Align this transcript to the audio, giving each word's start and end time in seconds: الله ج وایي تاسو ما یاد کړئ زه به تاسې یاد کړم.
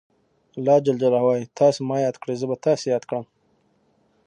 الله 0.57 0.77
ج 0.85 0.87
وایي 1.25 1.45
تاسو 1.59 1.79
ما 1.89 1.97
یاد 2.05 2.15
کړئ 2.21 2.35
زه 2.41 2.45
به 2.49 2.57
تاسې 2.65 2.85
یاد 2.93 3.03
کړم. 3.09 3.25